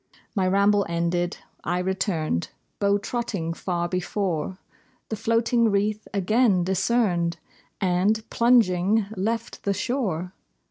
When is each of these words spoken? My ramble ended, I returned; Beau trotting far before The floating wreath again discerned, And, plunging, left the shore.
My 0.33 0.47
ramble 0.47 0.83
ended, 0.89 1.37
I 1.63 1.77
returned; 1.77 2.49
Beau 2.79 2.97
trotting 2.97 3.53
far 3.53 3.87
before 3.87 4.57
The 5.09 5.15
floating 5.15 5.69
wreath 5.69 6.07
again 6.11 6.63
discerned, 6.63 7.37
And, 7.79 8.27
plunging, 8.31 9.05
left 9.15 9.61
the 9.61 9.75
shore. 9.75 10.33